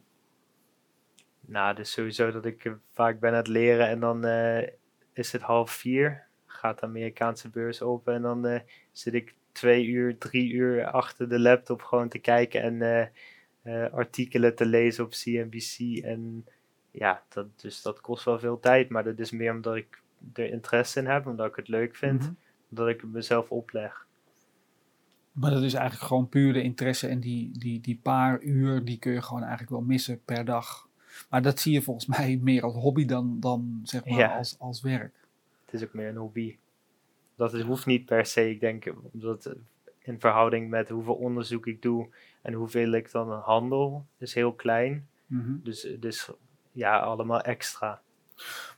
[1.40, 4.68] Nou, dus sowieso dat ik eh, vaak ben aan het leren en dan eh,
[5.12, 6.27] is het half vier.
[6.58, 8.60] Gaat de Amerikaanse beurs open en dan eh,
[8.92, 13.06] zit ik twee uur, drie uur achter de laptop gewoon te kijken en eh,
[13.62, 16.04] eh, artikelen te lezen op CNBC.
[16.04, 16.46] En
[16.90, 20.02] ja, dat, dus dat kost wel veel tijd, maar dat is meer omdat ik
[20.34, 22.32] er interesse in heb, omdat ik het leuk vind, Mhm.
[22.68, 24.06] dat ik het mezelf opleg.
[25.32, 28.98] Maar dat is eigenlijk gewoon puur de interesse en die, die, die paar uur, die
[28.98, 30.88] kun je gewoon eigenlijk wel missen per dag.
[31.30, 34.36] Maar dat zie je volgens mij meer als hobby dan, dan zeg maar Ja.
[34.36, 35.14] als, als werk.
[35.70, 36.56] Het is ook meer een hobby.
[37.36, 39.52] Dat is, hoeft niet per se, ik denk, omdat eh,
[39.98, 42.08] in verhouding met hoeveel onderzoek ik doe
[42.42, 45.08] en hoeveel ik dan handel, is heel klein.
[45.26, 45.56] Mhm.
[45.62, 46.30] Dus het is
[46.72, 48.00] ja, allemaal extra.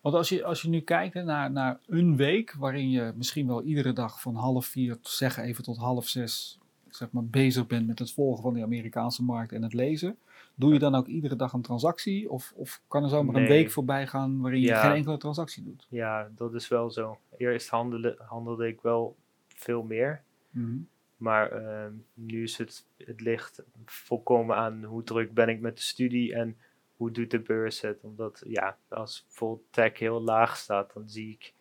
[0.01, 3.47] Want als je, als je nu kijkt hè, naar, naar een week waarin je misschien
[3.47, 7.87] wel iedere dag van half vier, zeggen even tot half zes, zeg maar, bezig bent
[7.87, 10.19] met het volgen van de Amerikaanse markt en het lezen.
[10.61, 12.31] Doe je dan ook iedere dag een transactie?
[12.31, 14.81] Of, of kan er zomaar een week voorbij gaan waarin je Ja.
[14.81, 15.87] geen enkele transactie doet?
[15.91, 17.19] Ja, dat is wel zo.
[17.37, 19.17] Eerst handelde, handelde ik wel
[19.49, 20.23] veel meer.
[20.51, 20.79] Mhm.
[21.17, 25.83] Maar ehm, nu is het, het ligt volkomen aan hoe druk ben ik met de
[25.83, 26.57] studie en
[26.97, 27.99] hoe doet de beurs het.
[28.03, 31.55] Omdat ja, als bijvoorbeeld tech heel laag staat, dan zie ik,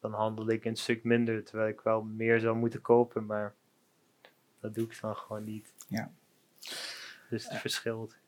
[0.00, 1.44] dan handel ik een stuk minder.
[1.44, 3.54] Terwijl ik wel meer zou moeten kopen, maar
[4.60, 5.74] dat doe ik dan gewoon niet.
[5.88, 6.12] Ja.
[7.30, 8.22] Dus het verschilt.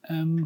[0.00, 0.44] Ehm,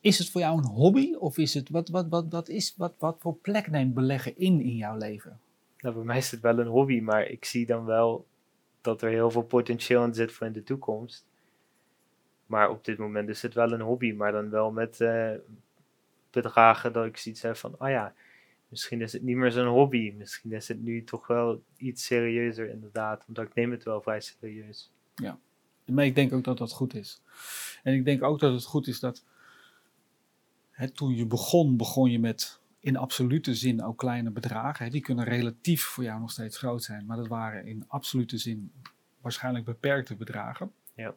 [0.00, 2.94] is het voor jou een hobby of is het, wat, wat, wat, wat, is, wat,
[2.98, 5.40] wat voor plek neemt beleggen in in jouw leven?
[5.78, 8.26] Nou, bij mij is het wel een hobby, maar ik zie dan wel
[8.80, 11.26] dat er heel veel potentieel in zit voor in de toekomst.
[12.46, 15.32] Maar op dit moment is het wel een hobby, maar dan wel met eh,
[16.30, 18.14] bedragen dat ik zoiets heb van, ah ja,
[18.68, 20.12] misschien is het niet meer zo'n hobby.
[20.16, 24.20] Misschien is het nu toch wel iets serieuzer inderdaad, omdat ik neem het wel vrij
[24.20, 24.92] serieus.
[25.84, 27.22] Maar ik denk ook dat dat goed is.
[27.82, 29.24] En ik denk ook dat het goed is dat
[30.70, 34.84] hè, toen je begon, begon je met in absolute zin ook kleine bedragen.
[34.84, 34.90] Hè.
[34.90, 38.72] Die kunnen relatief voor jou nog steeds groot zijn, maar dat waren in absolute zin
[39.20, 40.72] waarschijnlijk beperkte bedragen.
[40.94, 41.14] Ja.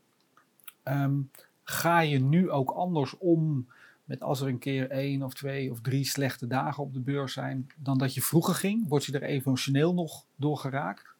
[0.83, 1.21] Ehm,
[1.63, 3.67] ga je nu ook anders om
[4.03, 7.33] met als er een keer één of twee of drie slechte dagen op de beurs
[7.33, 8.87] zijn dan dat je vroeger ging?
[8.87, 11.15] Word je er emotioneel nog door geraakt?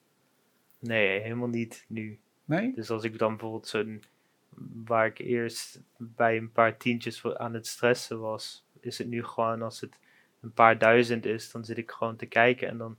[0.79, 2.19] Nee, helemaal niet nu.
[2.45, 2.73] Nee?
[2.75, 4.03] Dus als ik dan bijvoorbeeld zo'n,
[4.85, 9.23] waar ik eerst bij een paar tientjes voor- aan het stressen was, is het nu
[9.23, 9.97] gewoon als het
[10.41, 12.97] een paar duizend is, dan zit ik gewoon te kijken en dan,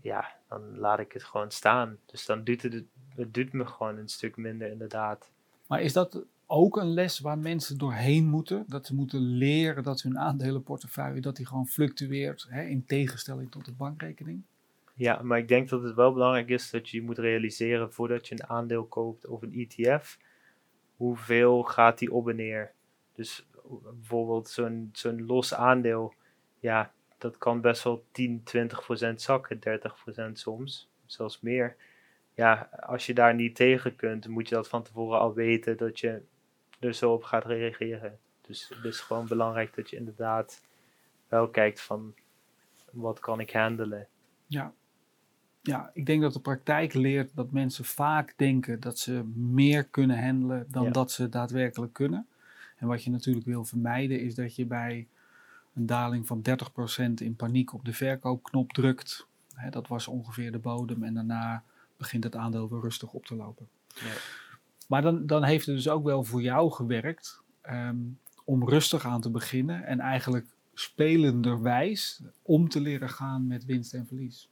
[0.00, 1.98] ja, dan laat ik het gewoon staan.
[2.06, 5.30] Dus dan doet het, het doet me gewoon een stuk minder inderdaad.
[5.66, 8.64] Maar is dat ook een les waar mensen doorheen moeten?
[8.68, 13.64] Dat ze moeten leren dat hun aandelenportefeuille dat die gewoon fluctueert, hè, in tegenstelling tot
[13.64, 14.42] de bankrekening?
[15.00, 18.34] Ja, maar ik denk dat het wel belangrijk is dat je moet realiseren voordat je
[18.34, 20.18] een aandeel koopt of een ETF,
[20.96, 22.72] hoeveel gaat die op en neer.
[23.12, 23.46] Dus
[23.94, 26.14] bijvoorbeeld zo'n zo'n los aandeel,
[26.58, 31.76] ja, dat kan best wel 10, 20 procent zakken, 30 procent soms, zelfs meer.
[32.34, 36.00] Ja, als je daar niet tegen kunt, moet je dat van tevoren al weten dat
[36.00, 36.22] je
[36.80, 38.18] er zo op gaat reageren.
[38.40, 40.62] Dus het is gewoon belangrijk dat je inderdaad
[41.28, 42.14] wel kijkt van
[42.92, 44.08] wat kan ik handelen.
[44.46, 44.74] Ja.
[45.62, 50.24] Ja, ik denk dat de praktijk leert dat mensen vaak denken dat ze meer kunnen
[50.24, 50.90] handelen dan Ja.
[50.90, 52.26] dat ze daadwerkelijk kunnen.
[52.76, 55.06] En wat je natuurlijk wil vermijden is dat je bij
[55.74, 59.26] een daling van 30% in paniek op de verkoopknop drukt.
[59.70, 61.62] Dat was ongeveer de bodem en daarna
[61.96, 63.68] begint het aandeel weer rustig op te lopen.
[63.94, 64.12] Ja.
[64.88, 67.96] Maar dan, dan heeft het dus ook wel voor jou gewerkt ehm,
[68.44, 74.06] om rustig aan te beginnen en eigenlijk spelenderwijs om te leren gaan met winst en
[74.06, 74.48] verlies?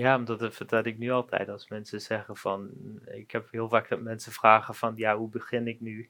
[0.00, 2.70] Ja, omdat dat vertel ik nu altijd als mensen zeggen van,
[3.04, 6.08] ik heb heel vaak dat mensen vragen van, ja, hoe begin ik nu?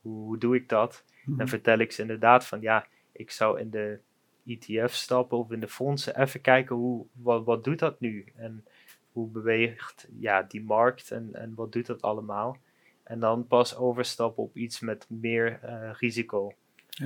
[0.00, 1.04] Hoe, hoe doe ik dat?
[1.24, 1.38] Mhm.
[1.38, 3.98] Dan vertel ik ze inderdaad van, ja, ik zou in de
[4.46, 8.24] ETF stappen of in de fondsen even kijken hoe, wat, wat doet dat nu?
[8.36, 8.64] En
[9.12, 12.56] hoe beweegt ja, die markt en, en wat doet dat allemaal?
[13.02, 16.52] En dan pas overstappen op iets met meer eh, risico.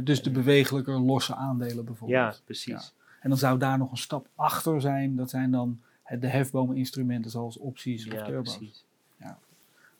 [0.02, 2.34] Dus de bewegelijke losse aandelen bijvoorbeeld.
[2.34, 2.94] Ja, precies.
[3.20, 5.16] En dan zou daar nog een stap achter zijn.
[5.16, 5.80] Dat zijn dan
[6.18, 8.56] de hefbomeninstrumenten zoals opties of Ja, turbo's.
[8.56, 8.84] precies.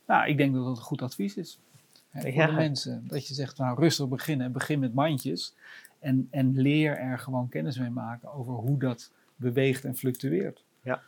[0.07, 1.59] Nou, ik denk dat dat een goed advies is.
[2.11, 2.47] Hè, voor Ja.
[2.47, 3.05] de mensen.
[3.09, 4.53] Dat je zegt, nou rustig beginnen.
[4.53, 5.55] Begin met mandjes.
[5.99, 10.65] En, en leer er gewoon kennis mee maken over hoe dat beweegt en fluctueert.
[10.83, 11.03] Ja.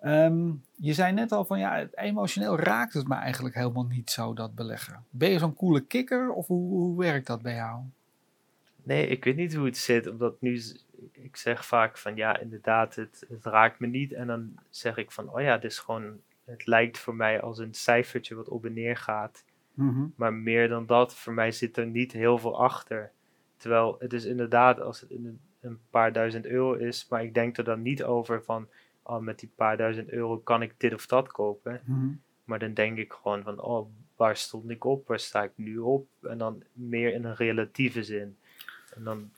[0.00, 4.34] Ehm, je zei net al van, ja, emotioneel raakt het me eigenlijk helemaal niet zo,
[4.34, 5.04] dat beleggen.
[5.10, 7.80] Ben je zo'n coole kikker of hoe, hoe werkt dat bij jou?
[8.82, 10.62] Nee, ik weet niet hoe het zit, omdat nu,
[11.12, 14.12] ik zeg vaak van ja, inderdaad, het, het raakt me niet.
[14.12, 17.58] En dan zeg ik van, oh ja, dit is gewoon, het lijkt voor mij als
[17.58, 19.44] een cijfertje wat op en neer gaat.
[20.16, 23.12] Maar meer dan dat, voor mij zit er niet heel veel achter.
[23.56, 27.56] Terwijl het is inderdaad, als het een, een paar duizend euro is, maar ik denk
[27.56, 28.68] er dan niet over van,
[29.02, 31.80] oh, met die paar duizend euro kan ik dit of dat kopen.
[31.84, 32.08] Mhm.
[32.44, 35.08] Maar dan denk ik gewoon van, oh, waar stond ik op?
[35.08, 36.08] Waar sta ik nu op?
[36.22, 38.36] En dan meer in een relatieve zin.
[38.94, 39.30] En dan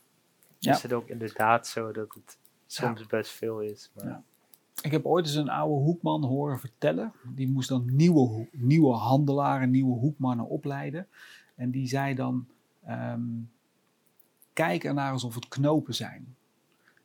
[0.59, 0.75] Ja.
[0.75, 3.91] is het ook inderdaad zo dat het soms best veel is.
[3.95, 4.23] Maar.
[4.83, 7.13] Ik heb ooit eens een oude hoekman horen vertellen.
[7.35, 11.07] Die moest dan nieuwe, nieuwe handelaren, nieuwe hoekmannen opleiden.
[11.55, 12.47] En die zei dan:
[12.85, 13.21] ehm,
[14.53, 16.37] kijk ernaar alsof het knopen zijn.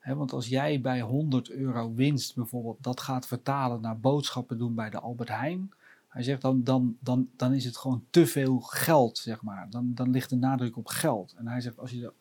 [0.04, 4.90] Want als jij bij 100 euro winst bijvoorbeeld dat gaat vertalen naar boodschappen doen bij
[4.90, 5.72] de Albert Heijn.
[6.08, 9.70] Hij zegt dan, dan, dan, dan is het gewoon te veel geld, zeg maar.
[9.70, 11.34] Dan, dan ligt de nadruk op geld.
[11.38, 12.14] En hij zegt, als je er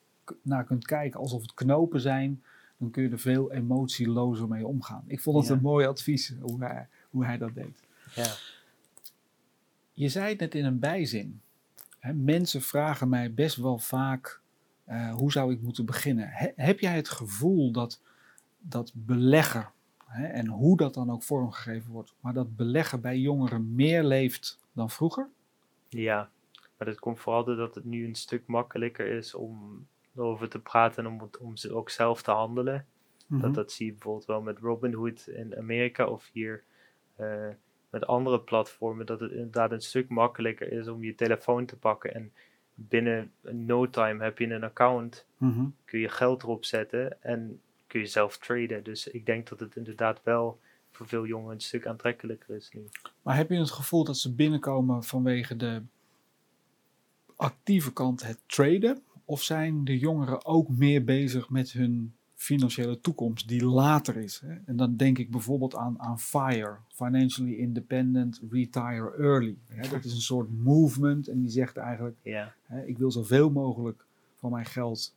[0.42, 2.42] naar kunt kijken alsof het knopen zijn,
[2.76, 5.04] dan kun je er veel emotielozer mee omgaan.
[5.06, 5.52] Ik vond het Ja.
[5.54, 7.80] een mooi advies hoe hij, hoe hij dat deed.
[8.14, 8.34] ja,
[9.92, 11.40] Je zei het net in een bijzin.
[11.98, 14.40] Hè, mensen vragen mij best wel vaak,
[14.84, 16.28] eh, hoe zou ik moeten beginnen?
[16.28, 18.00] He- heb jij het gevoel dat,
[18.58, 19.70] dat beleggen,
[20.06, 24.58] hè, en hoe dat dan ook vormgegeven wordt, maar dat beleggen bij jongeren meer leeft
[24.72, 25.28] dan vroeger?
[25.88, 26.30] ja,
[26.78, 31.04] maar dat komt vooral doordat het nu een stuk makkelijker is om erover te praten
[31.04, 32.86] en om, om ze ook zelf te handelen.
[33.26, 33.40] Mhm.
[33.40, 36.62] Dat, dat zie je bijvoorbeeld wel met Robinhood in Amerika of hier
[37.16, 37.48] eh,
[37.90, 39.06] met andere platformen.
[39.06, 42.14] Dat het inderdaad een stuk makkelijker is om je telefoon te pakken.
[42.14, 42.32] En
[42.74, 45.64] binnen no time heb je een account, Mhm.
[45.84, 48.84] kun je geld erop zetten en kun je zelf traden.
[48.84, 52.88] Dus ik denk dat het inderdaad wel voor veel jongeren een stuk aantrekkelijker is nu.
[53.22, 55.82] Maar heb je het gevoel dat ze binnenkomen vanwege de
[57.36, 59.02] actieve kant, het traden?
[59.32, 64.40] Of zijn de jongeren ook meer bezig met hun financiële toekomst die later is?
[64.40, 64.54] Hè?
[64.66, 69.56] En dan denk ik bijvoorbeeld aan, aan FIRE, Financially Independent Retire Early.
[69.66, 69.88] Hè?
[69.88, 72.16] Dat is een soort movement en die zegt eigenlijk,
[72.62, 74.04] hè, ik wil zoveel mogelijk
[74.36, 75.16] van mijn geld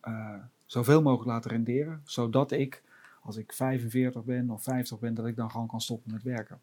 [0.00, 0.34] eh,
[0.66, 2.82] zoveel mogelijk laten renderen, zodat ik,
[3.22, 6.60] als ik 45 ben of 50 ben, dat ik dan gewoon kan stoppen met werken.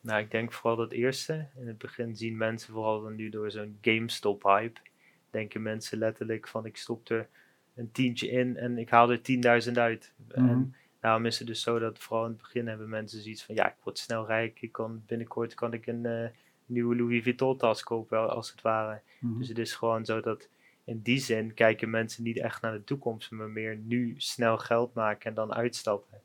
[0.00, 1.48] nou ik denk vooral dat eerste.
[1.56, 4.80] In het begin zien mensen vooral dan nu door zo'n GameStop hype.
[5.36, 7.28] Denken mensen letterlijk van ik stop er
[7.74, 9.20] een tientje in en ik haal er
[9.66, 10.12] 10.000 uit.
[10.28, 10.48] Mhm.
[10.48, 13.54] En daarom is het dus zo dat vooral in het begin hebben mensen zoiets van
[13.54, 14.62] ja, ik word snel rijk.
[14.62, 16.28] Ik kan binnenkort kan ik een eh,
[16.66, 19.00] nieuwe Louis Vuitton tas kopen als het ware.
[19.20, 19.38] Mhm.
[19.38, 20.48] Dus het is gewoon zo dat
[20.84, 24.94] in die zin kijken mensen niet echt naar de toekomst, maar meer nu snel geld
[24.94, 26.20] maken en dan uitstappen.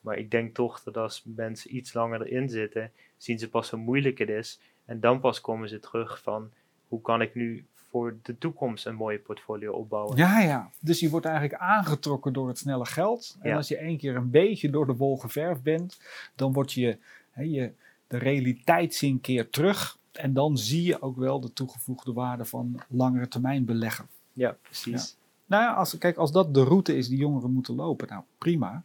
[0.00, 3.80] Maar ik denk toch dat als mensen iets langer erin zitten, zien ze pas hoe
[3.80, 4.60] moeilijk het is.
[4.84, 6.52] En dan pas komen ze terug van
[6.88, 10.16] hoe kan ik nu voor de toekomst een mooie portfolio opbouwen.
[10.16, 10.70] Ja, ja.
[10.80, 13.36] Dus je wordt eigenlijk aangetrokken door het snelle geld.
[13.40, 13.56] En Ja.
[13.56, 16.00] als je één keer een beetje door de wol geverfd bent,
[16.34, 16.98] dan wordt je,
[17.30, 17.72] hè, je
[18.06, 19.98] de realiteitszin keer terug.
[20.12, 24.06] En dan zie je ook wel de toegevoegde waarde van langere termijn beleggen.
[24.32, 25.16] Ja, precies.
[25.46, 28.84] Nou ja, als, kijk, als dat de route is die jongeren moeten lopen, nou prima.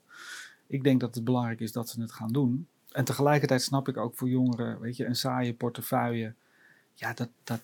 [0.68, 2.68] Ik denk dat het belangrijk is dat ze het gaan doen.
[2.92, 6.34] En tegelijkertijd snap ik ook voor jongeren, weet je, een saaie portefeuille.
[6.94, 7.62] Ja, dat, dat,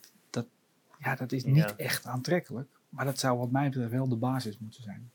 [1.06, 1.74] ja, dat is niet Ja.
[1.78, 2.70] echt aantrekkelijk.
[2.90, 5.12] Maar dat zou wat mij betreft wel de basis moeten zijn.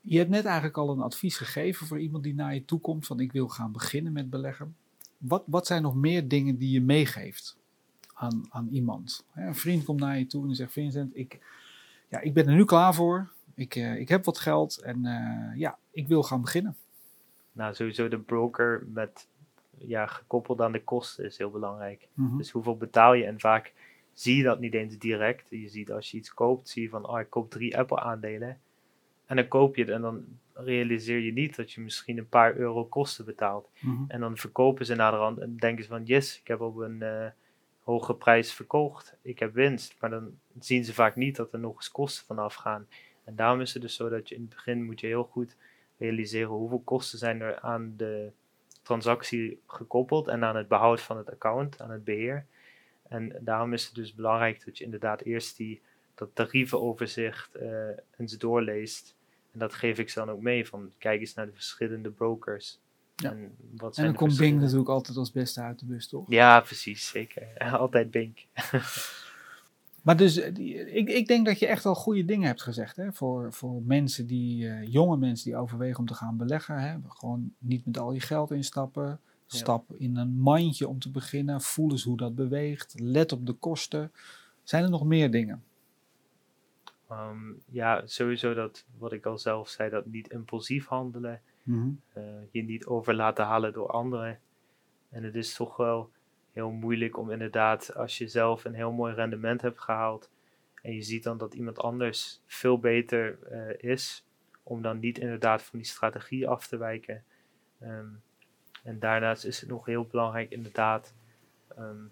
[0.00, 3.06] Je hebt net eigenlijk al een advies gegeven voor iemand die naar je toe komt
[3.06, 4.76] van ik wil gaan beginnen met beleggen.
[5.18, 7.56] Wat, wat zijn nog meer dingen die je meegeeft
[8.14, 9.24] aan, aan iemand?
[9.34, 11.38] Een vriend komt naar je toe en zegt Vincent, ik,
[12.08, 13.32] ja, ik ben er nu klaar voor.
[13.54, 16.76] Ik, eh, ik heb wat geld en eh, ja, ik wil gaan beginnen.
[17.52, 19.26] Nou, sowieso de broker met
[19.86, 22.08] ja, gekoppeld aan de kosten is heel belangrijk.
[22.14, 22.36] Mhm.
[22.36, 23.24] Dus hoeveel betaal je?
[23.24, 23.72] En vaak
[24.12, 25.46] zie je dat niet eens direct.
[25.50, 28.60] Je ziet als je iets koopt, zie je van, oh, ik koop drie Apple aandelen.
[29.26, 32.56] En dan koop je het en dan realiseer je niet dat je misschien een paar
[32.56, 33.70] euro kosten betaalt.
[33.80, 34.04] Mhm.
[34.08, 37.26] En dan verkopen ze naderhand en denken ze van, yes, ik heb op een eh,
[37.82, 39.16] hoge prijs verkocht.
[39.22, 39.96] Ik heb winst.
[40.00, 42.86] Maar dan zien ze vaak niet dat er nog eens kosten vanaf gaan.
[43.24, 45.56] En daarom is het dus zo dat je in het begin moet je heel goed
[45.98, 48.32] realiseren hoeveel kosten zijn er aan de
[48.90, 52.46] transactie gekoppeld en aan het behoud van het account, aan het beheer.
[53.08, 55.80] En daarom is het dus belangrijk dat je inderdaad eerst die,
[56.14, 57.68] dat tarievenoverzicht eh
[58.16, 59.14] eens doorleest.
[59.52, 62.78] En dat geef ik ze dan ook mee, van kijk eens naar de verschillende brokers.
[63.16, 63.30] Ja.
[63.30, 66.08] En, wat En zijn dan de komt Bing natuurlijk altijd als beste uit de bus,
[66.08, 66.24] toch?
[66.28, 67.46] Ja, precies, zeker.
[67.84, 68.38] Altijd Bink.
[70.02, 72.96] Maar dus, eh, die- ik, ik denk dat je echt wel goede dingen hebt gezegd.
[72.96, 73.12] Hè?
[73.12, 76.80] Voor, voor mensen die, eh, jonge mensen die overwegen om te gaan beleggen.
[76.80, 76.96] Hè?
[77.08, 79.04] Gewoon niet met al je geld instappen.
[79.04, 79.20] Ja.
[79.46, 81.60] Stap in een mandje om te beginnen.
[81.60, 82.94] Voel eens hoe dat beweegt.
[83.00, 84.12] Let op de kosten.
[84.62, 85.62] Zijn er nog meer dingen?
[87.08, 91.40] Ehm, ja, sowieso dat, wat ik al zelf zei, dat niet impulsief handelen.
[92.12, 94.38] eh, je niet over laten halen door anderen.
[95.08, 96.10] En het is toch wel
[96.52, 100.30] heel moeilijk om inderdaad, als je zelf een heel mooi rendement hebt gehaald
[100.82, 104.24] en je ziet dan dat iemand anders veel beter eh, is,
[104.62, 107.24] om dan niet inderdaad van die strategie af te wijken.
[107.80, 108.06] Ehm,
[108.84, 111.14] en daarnaast is het nog heel belangrijk inderdaad
[111.76, 112.04] ehm,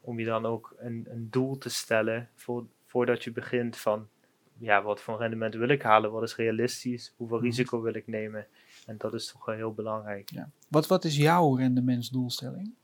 [0.00, 4.08] om je dan ook een, een doel te stellen voor, voordat je begint van
[4.58, 7.46] ja, wat voor rendement wil ik halen, wat is realistisch, hoeveel Mhm.
[7.46, 8.46] risico wil ik nemen.
[8.86, 10.30] En dat is toch wel heel belangrijk.
[10.30, 10.50] Ja.
[10.68, 12.74] Wat, wat is jouw rendementsdoelstelling?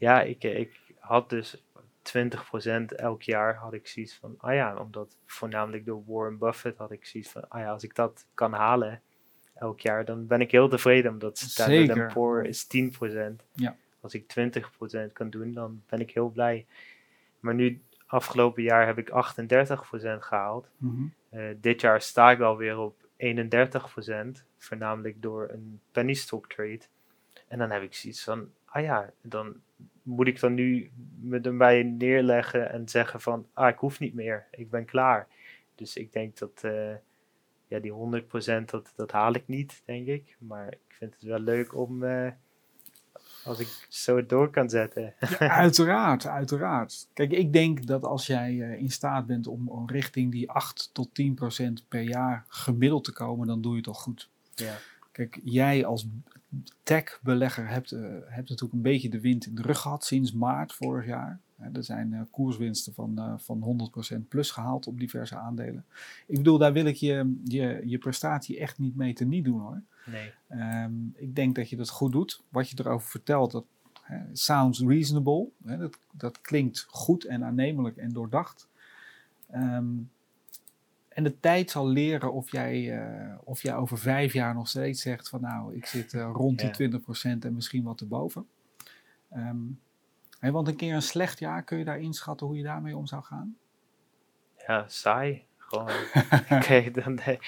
[0.00, 1.62] Ja, ik, eh, ik had dus
[2.02, 6.90] 20% elk jaar had ik zoiets van, ah ja, omdat voornamelijk door Warren Buffett had
[6.90, 9.02] ik zoiets van, ah ja, als ik dat kan halen
[9.54, 12.12] elk jaar, dan ben ik heel tevreden, omdat Standard.
[12.12, 13.44] Poor is 10%.
[13.52, 13.76] Ja.
[14.00, 16.66] Als ik 20% kan doen, dan ben ik heel blij.
[17.40, 20.68] Maar nu, afgelopen jaar heb ik 38% gehaald.
[20.76, 21.02] Mhm.
[21.28, 26.80] Eh, dit jaar sta ik alweer op 31%, voornamelijk door een penny stock trade.
[27.48, 29.56] En dan heb ik zoiets van, ah ja, dan
[30.02, 34.46] moet ik dan nu me erbij neerleggen en zeggen van, ah, ik hoef niet meer,
[34.50, 35.26] ik ben klaar.
[35.74, 36.94] Dus ik denk dat, eh,
[37.68, 40.36] ja, die 100% dat, dat haal ik niet, denk ik.
[40.38, 42.30] Maar ik vind het wel leuk om, eh,
[43.44, 45.14] als ik zo door kan zetten.
[45.20, 47.08] Ja, uiteraard, uiteraard.
[47.12, 51.14] Kijk, ik denk dat als jij eh, in staat bent om, richting die 8 tot
[51.14, 54.30] 10 procent per jaar gemiddeld te komen, dan doe je het al goed.
[54.54, 54.76] ja.
[55.20, 56.06] Kijk, jij als
[56.82, 60.72] tech-belegger hebt, eh, hebt natuurlijk een beetje de wind in de rug gehad sinds maart
[60.72, 61.40] vorig jaar.
[61.56, 65.84] Hè, er zijn eh, koerswinsten van, eh, van 100% plus gehaald op diverse aandelen.
[66.26, 69.82] Ik bedoel, daar wil ik je, je, je prestatie echt niet mee teniet doen hoor.
[70.06, 72.42] Nee, Ehm, ik denk dat je dat goed doet.
[72.48, 73.64] Wat je erover vertelt, dat
[74.32, 75.48] sounds reasonable.
[75.64, 78.68] Hè, dat, dat klinkt goed en aannemelijk en doordacht.
[79.50, 79.86] Ehm,
[81.10, 85.02] en de tijd zal leren of jij, eh, of jij over vijf jaar nog steeds
[85.02, 86.72] zegt van nou, ik zit eh, rond die Ja.
[86.72, 88.46] 20% en misschien wat erboven.
[90.38, 93.06] Hè, want een keer een slecht jaar, kun je daar inschatten hoe je daarmee om
[93.06, 93.56] zou gaan?
[94.66, 95.44] ja, saai.
[95.56, 95.90] Gewoon.
[96.58, 97.38] Oké, dan, eh,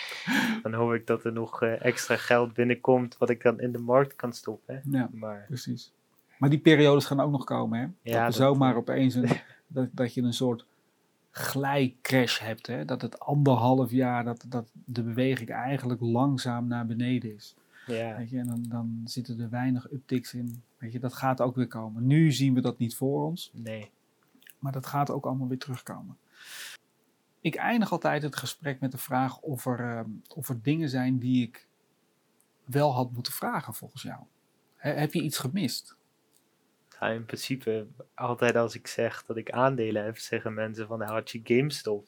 [0.62, 4.16] dan hoop ik dat er nog extra geld binnenkomt wat ik dan in de markt
[4.16, 4.82] kan stoppen.
[4.90, 5.08] Ja.
[5.12, 5.92] Maar Precies.
[6.38, 7.84] Maar die periodes gaan ook nog komen, hè?
[8.10, 9.28] Ja, dat dat, zomaar opeens een,
[9.66, 10.66] dat, dat je een soort
[11.32, 12.84] glijcrash hebt, hè?
[12.84, 17.54] Dat het anderhalf jaar, dat, dat de beweging eigenlijk langzaam naar beneden is.
[17.86, 18.38] ja, Weet je?
[18.38, 20.62] En dan, dan zitten er weinig upticks in.
[20.78, 22.06] Weet je, dat gaat ook weer komen.
[22.06, 23.90] Nu zien we dat niet voor ons, nee.
[24.58, 26.16] maar dat gaat ook allemaal weer terugkomen.
[27.40, 31.18] Ik eindig altijd het gesprek met de vraag of er, ehm, of er dingen zijn
[31.18, 31.66] die ik
[32.64, 34.20] wel had moeten vragen volgens jou.
[34.76, 35.96] He- heb je iets gemist?
[37.02, 41.30] Ja, in principe, altijd als ik zeg dat ik aandelen heb, zeggen mensen van, had
[41.30, 42.06] je GameStop?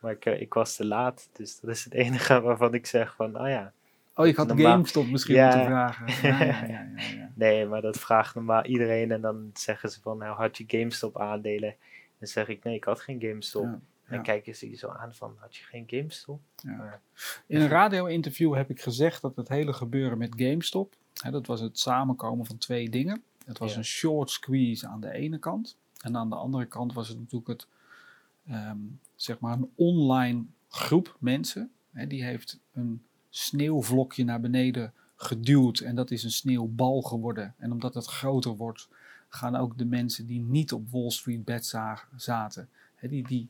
[0.00, 3.14] Maar ik, eh, ik was te laat, dus dat is het enige waarvan ik zeg
[3.14, 3.72] van, ah ja.
[4.14, 5.46] Oh, ik had Normaal- GameStop misschien Ja.
[5.46, 6.06] moeten vragen.
[6.28, 6.86] Ja, ja.
[7.34, 11.18] Nee, maar dat vraagt normaal iedereen en dan zeggen ze van, nou, had je GameStop
[11.20, 11.74] aandelen?
[12.18, 13.64] Dan zeg ik, nee, ik had geen GameStop.
[13.64, 13.82] En
[14.14, 16.40] dan kijken ze je zo aan van, had je geen GameStop?
[16.62, 17.00] Maar,
[17.46, 21.60] In een radio-interview heb ik gezegd dat het hele gebeuren met GameStop, hè, dat was
[21.60, 23.22] het samenkomen van twee dingen.
[23.48, 23.78] Het was Ja.
[23.78, 25.76] een short squeeze aan de ene kant.
[26.00, 27.66] En aan de andere kant was het natuurlijk het,
[28.46, 28.78] ehm,
[29.14, 31.70] zeg maar een online groep mensen.
[31.90, 37.54] Hè, die heeft een sneeuwvlokje naar beneden geduwd en dat is een sneeuwbal geworden.
[37.58, 38.88] En omdat het groter wordt,
[39.28, 43.48] gaan ook de mensen die niet op Wall Street bed za- zaten, hè, die, die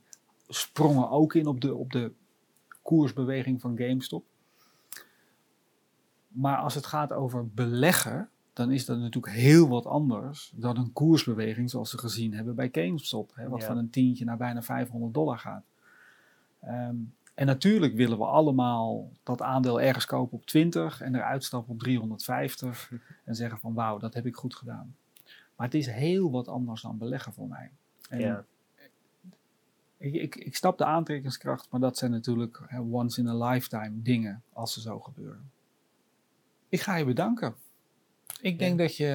[0.48, 2.12] sprongen ook in op de, op de
[2.82, 4.24] koersbeweging van GameStop.
[6.28, 8.28] Maar als het gaat over beleggen,
[8.58, 12.68] dan is dat natuurlijk heel wat anders dan een koersbeweging zoals we gezien hebben bij
[12.72, 13.30] GameStop.
[13.34, 13.66] Hè, wat Ja.
[13.66, 15.64] van een tientje naar bijna 500 dollar gaat.
[16.60, 16.96] Ehm,
[17.34, 21.78] en natuurlijk willen we allemaal dat aandeel ergens kopen op 20 en eruit stappen op
[21.78, 22.92] 350
[23.24, 24.96] en zeggen van wauw, dat heb ik goed gedaan.
[25.56, 27.70] Maar het is heel wat anders dan beleggen voor mij.
[28.08, 28.44] En Ja.
[29.96, 34.02] ik, ik, ik snap de aantrekkingskracht, maar dat zijn natuurlijk hè, once in a lifetime
[34.02, 35.50] dingen als ze zo gebeuren.
[36.68, 37.54] Ik ga je bedanken.
[38.40, 39.06] Ik denk dat je,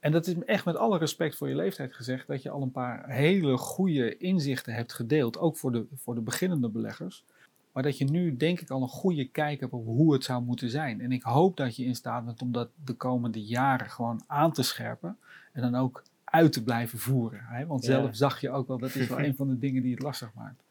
[0.00, 2.70] en dat is echt met alle respect voor je leeftijd gezegd, dat je al een
[2.70, 7.24] paar hele goede inzichten hebt gedeeld, ook voor de, voor de beginnende beleggers.
[7.72, 10.42] Maar dat je nu denk ik al een goede kijk hebt op hoe het zou
[10.42, 11.00] moeten zijn.
[11.00, 14.52] En ik hoop dat je in staat bent om dat de komende jaren gewoon aan
[14.52, 15.18] te scherpen.
[15.52, 17.40] En dan ook uit te blijven voeren.
[17.44, 17.66] Hè?
[17.66, 17.90] Want Ja.
[17.90, 20.34] zelf zag je ook wel, dat is wel een van de dingen die het lastig
[20.34, 20.62] maakt.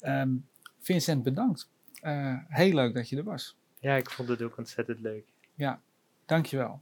[0.00, 0.30] Ehm,
[0.78, 1.68] Vincent, bedankt.
[2.00, 3.56] Eh, heel leuk dat je er was.
[3.80, 5.24] ja, ik vond het ook ontzettend leuk.
[6.30, 6.80] Dankjewel.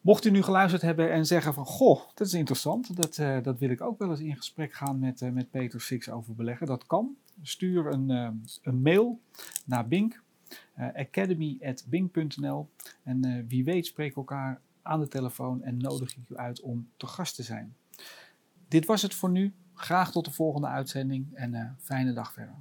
[0.00, 3.58] Mocht u nu geluisterd hebben en zeggen van, goh, dat is interessant, dat, eh, dat
[3.58, 6.66] wil ik ook wel eens in gesprek gaan met, eh, met Peter Six over beleggen,
[6.66, 7.16] dat kan.
[7.42, 8.28] Stuur een, eh,
[8.62, 9.20] een mail
[9.64, 10.22] naar Bink,
[10.76, 12.68] academy.bink.nl
[13.02, 17.06] en wie weet spreek elkaar aan de telefoon en nodig ik u uit om te
[17.06, 17.76] gast te zijn.
[18.68, 19.52] Dit was het voor nu.
[19.74, 22.54] Graag tot de volgende uitzending en fijne dag verder.